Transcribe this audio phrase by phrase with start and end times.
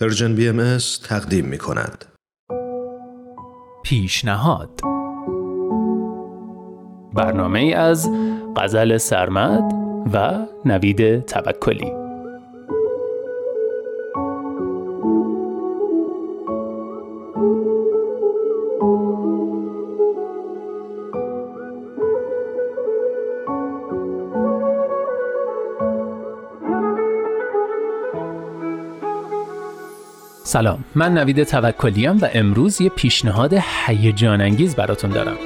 [0.00, 2.04] پرژن بی ام تقدیم می کند.
[3.84, 4.80] پیشنهاد
[7.14, 8.08] برنامه از
[8.56, 9.72] غزل سرمد
[10.12, 11.99] و نوید توکلی
[30.50, 30.84] سلام.
[30.94, 33.54] من نوید توکلیم و امروز یه پیشنهاد
[33.86, 35.36] هیجان انگیز براتون دارم.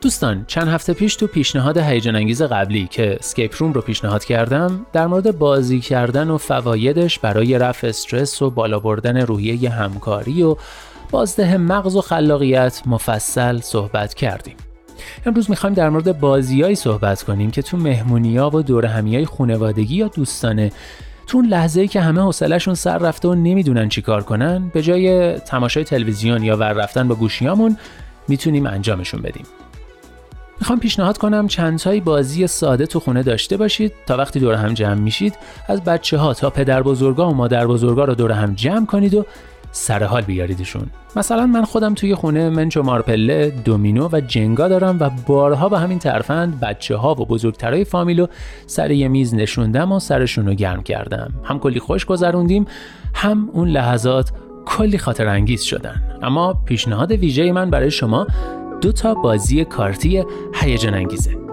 [0.00, 4.86] دوستان چند هفته پیش تو پیشنهاد هیجان انگیز قبلی که اسکیپ روم رو پیشنهاد کردم
[4.92, 10.56] در مورد بازی کردن و فوایدش برای رفع استرس و بالا بردن روحیه همکاری و
[11.10, 14.56] بازده مغز و خلاقیت مفصل صحبت کردیم.
[15.26, 20.08] امروز می‌خوایم در مورد بازیایی صحبت کنیم که تو مهمونیا و دور همیای خونوادگی یا
[20.08, 20.72] دوستانه
[21.26, 25.84] تو اون لحظه که همه حوصلهشون سر رفته و نمی‌دونن چیکار کنن به جای تماشای
[25.84, 27.76] تلویزیون یا ور رفتن با گوشیامون
[28.28, 29.46] می‌تونیم انجامشون بدیم.
[30.60, 34.74] می‌خوام پیشنهاد کنم چند تایی بازی ساده تو خونه داشته باشید تا وقتی دور هم
[34.74, 35.34] جمع میشید
[35.68, 39.24] از بچه ها تا پدر بزرگا و مادر بزرگا رو دور هم جمع کنید و
[39.76, 40.90] سر حال بیاریدشون.
[41.16, 45.78] مثلا من خودم توی خونه منچ و مارپله دومینو و جنگا دارم و بارها به
[45.78, 48.26] همین ترفند بچه ها و بزرگترای فامیلو
[48.66, 51.32] سر یه میز نشوندم و سرشون رو گرم کردم.
[51.44, 52.66] هم کلی خوش گذروندیم
[53.14, 54.32] هم اون لحظات
[54.66, 56.18] کلی خاطر انگیز شدن.
[56.22, 58.26] اما پیشنهاد ویژه من برای شما
[58.80, 61.43] دو تا بازی کارتی هیجان انگیزه.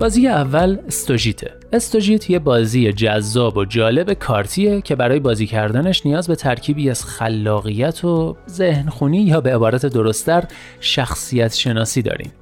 [0.00, 1.52] بازی اول استوژیته.
[1.72, 7.04] استوژیت یه بازی جذاب و جالب کارتیه که برای بازی کردنش نیاز به ترکیبی از
[7.04, 10.44] خلاقیت و ذهنخونی یا به عبارت درستتر
[10.80, 12.32] شخصیت شناسی داریم.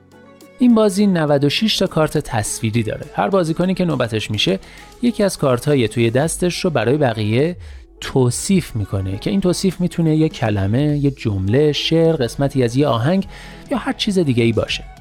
[0.59, 3.07] این بازی 96 تا کارت تصویری داره.
[3.15, 4.59] هر بازیکنی که نوبتش میشه
[5.03, 7.57] یکی از کارت های توی دستش رو برای بقیه
[8.01, 13.27] توصیف می‌کنه که این توصیف می‌تونه یه کلمه، یه جمله، شعر، قسمتی از یه آهنگ
[13.71, 14.94] یا هر چیز دیگه ای باشه.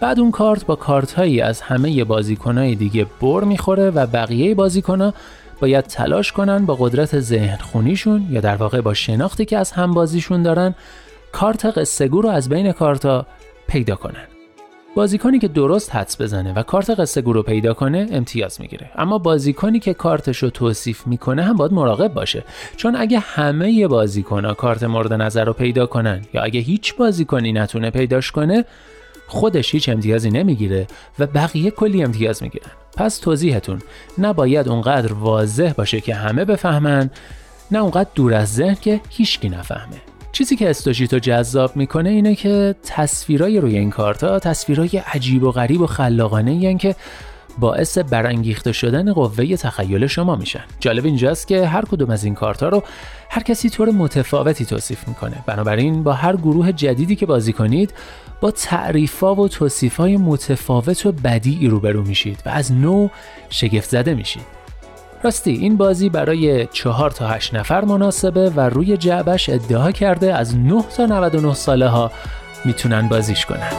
[0.00, 5.14] بعد اون کارت با کارت هایی از همه بازیکنهای دیگه بر می‌خوره و بقیه بازیکنها
[5.60, 9.94] باید تلاش کنن با قدرت ذهن خونیشون یا در واقع با شناختی که از هم
[9.94, 10.74] بازیشون دارن
[11.32, 13.26] کارت قصه رو از بین کارتا
[13.68, 14.24] پیدا کنن.
[14.94, 18.90] بازیکنی که درست حدس بزنه و کارت قصه رو پیدا کنه امتیاز می‌گیره.
[18.96, 22.44] اما بازیکنی که کارتش رو توصیف می‌کنه هم باید مراقب باشه.
[22.76, 27.90] چون اگه همه بازیکنها کارت مورد نظر رو پیدا کنن یا اگه هیچ بازیکنی نتونه
[27.90, 28.64] پیداش کنه
[29.26, 30.86] خودش هیچ امتیازی نمی‌گیره
[31.18, 32.70] و بقیه کلی امتیاز می‌گیرن.
[32.96, 33.82] پس توضیحتون
[34.18, 37.10] نباید اونقدر واضح باشه که همه بفهمن
[37.70, 39.96] نه اونقدر دور از ذهن که هیچکی نفهمه.
[40.32, 45.80] چیزی که استوژیتو جذاب می‌کنه اینه که تصویرای روی این کارتا تصویرای عجیب و غریب
[45.80, 46.96] و خلاقانه این که
[47.58, 52.68] باعث برانگیخته شدن قوه تخیل شما میشن جالب اینجاست که هر کدوم از این کارتا
[52.68, 52.82] رو
[53.30, 55.36] هر کسی طور متفاوتی توصیف می‌کنه.
[55.46, 57.94] بنابراین با هر گروه جدیدی که بازی کنید
[58.40, 63.08] با تعریفا و توصیفای متفاوت و بدیعی روبرو میشید و از نو
[63.50, 64.62] شگفت زده میشید.
[65.22, 70.56] راستی این بازی برای چهار تا هشت نفر مناسبه و روی جعبش ادعا کرده از
[70.56, 72.10] 9 تا 99 ساله ها
[72.64, 73.72] می‌تونن بازیش کنن.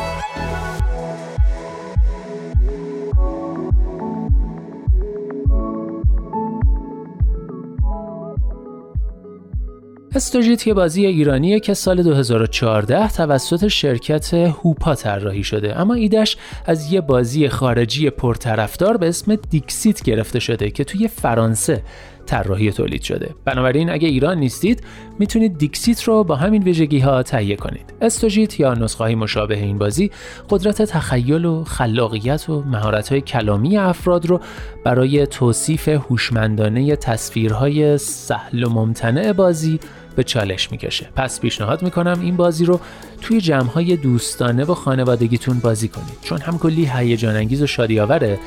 [10.16, 15.80] استوژیت یه بازی ایرانیه که سال 2014 توسط شرکت هوپا طراحی شده.
[15.80, 21.84] اما ایدش از یه بازی خارجی پرطرفدار به اسم دیکسیت گرفته شده که توی فرانسه
[22.26, 23.36] طراحی تولید شده.
[23.46, 24.84] بنابراین اگه ایران نیستید
[25.20, 27.94] می‌تونید دیکسیت رو با همین ویژگی ها تهیه کنید.
[28.02, 30.12] استوژیت یا نسخه مشابه این بازی
[30.50, 34.40] قدرت تخیل و خلاقیت و مهارت های کلامی افراد رو
[34.84, 39.80] برای توصیف هوشمندانه تصویرهای سهل و ممتنع بازی
[40.16, 41.10] به چالش می‌کشه.
[41.16, 42.80] پس پیشنهاد می‌کنم این بازی رو
[43.22, 46.18] توی جمعهای دوستانه و خانوادگیتون بازی کنید.
[46.22, 48.40] چون هم کلی هیجان انگیز و شادی آوره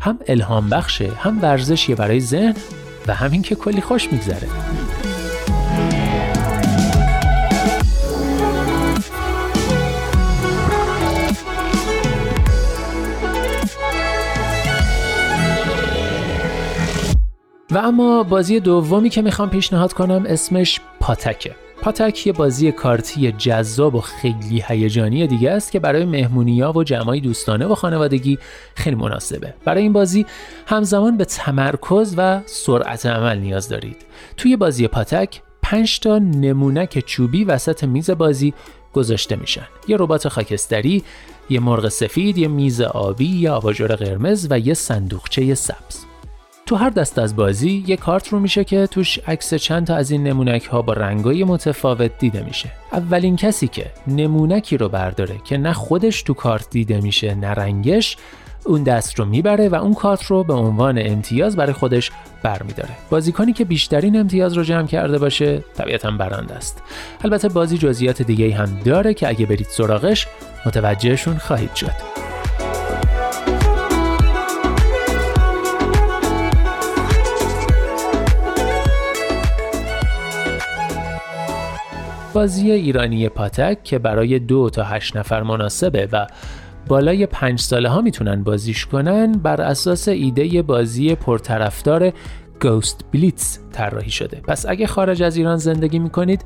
[0.00, 2.54] هم الهام بخشه هم ورزشیه برای ذهن
[3.06, 4.48] و همین که کلی خوش میگذره.
[17.72, 23.94] و اما بازی دومی که می‌خوام پیشنهاد کنم اسمش پاتکه پاتک یه بازی کارتی جذاب
[23.94, 28.38] و خیلی هیجانی دیگه است که برای مهمونیا و جمعای دوستانه و خانوادگی
[28.74, 29.54] خیلی مناسبه.
[29.64, 30.26] برای این بازی
[30.66, 33.96] همزمان به تمرکز و سرعت عمل نیاز دارید.
[34.36, 38.54] توی بازی پاتک 5 تا نمونک چوبی وسط میز بازی
[38.92, 39.66] گذاشته میشن.
[39.88, 41.02] یه ربات خاکستری،
[41.50, 46.11] یه مرغ سفید، یه میز آبی، یه آباژور قرمز و یه صندوقچه سبز.
[46.66, 50.10] تو هر دست از بازی یه کارت رو میشه که توش عکس چند تا از
[50.10, 52.70] این نمونک ها با رنگای متفاوت دیده میشه.
[52.92, 58.16] اولین کسی که نمونکی رو برداره که نه خودش تو کارت دیده میشه نه رنگش
[58.64, 62.10] اون دست رو می‌بره و اون کارت رو به عنوان امتیاز برای خودش
[62.42, 62.90] برمیداره.
[63.10, 66.82] بازیکنی که بیشترین امتیاز رو جمع کرده باشه طبیعتا برنده است.
[67.24, 70.26] البته بازی جزئیات دیگه هم داره که اگه برید سراغش
[70.66, 72.11] متوجهشون خواهید شد.
[82.32, 86.26] بازی ایرانی پاتک که برای دو تا هشت نفر مناسبه و
[86.88, 92.12] بالای پنج ساله ها می‌تونن بازیش کنن بر اساس ایده بازی پرطرفدار
[92.60, 94.40] گوست بلیتز طراحی شده.
[94.48, 96.44] پس اگه خارج از ایران زندگی می‌کنید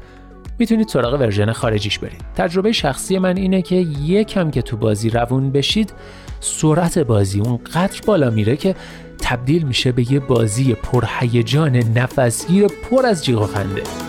[0.58, 2.24] می‌تونید سراغ ورژن خارجیش برید.
[2.34, 5.92] تجربه شخصی من اینه که یکم که تو بازی روون بشید
[6.40, 8.74] سرعت بازی اون قدر بالا میره که
[9.18, 14.05] تبدیل میشه به یه بازی پرهیجان نفسگیر پر از جیغ و خنده.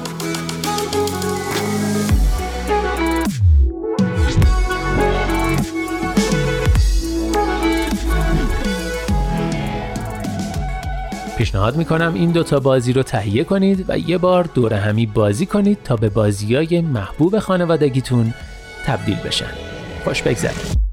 [11.37, 15.77] پیشنهاد می‌کنم این دوتا بازی رو تهیه کنید و یه بار دور همی بازی کنید
[15.83, 18.33] تا به بازی های محبوب خانوادگیتون
[18.85, 19.51] تبدیل بشن.
[20.03, 20.86] خوش بگذرید.